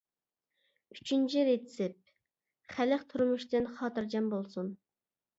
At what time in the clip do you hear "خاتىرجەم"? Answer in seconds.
3.75-4.31